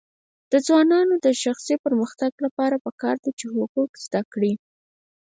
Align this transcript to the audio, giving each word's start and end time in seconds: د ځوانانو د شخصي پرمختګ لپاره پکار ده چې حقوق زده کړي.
د 0.51 0.53
ځوانانو 0.67 1.13
د 1.25 1.27
شخصي 1.43 1.75
پرمختګ 1.85 2.31
لپاره 2.45 2.75
پکار 2.85 3.15
ده 3.23 3.31
چې 3.39 3.45
حقوق 3.55 3.91
زده 4.05 4.21
کړي. 4.33 4.53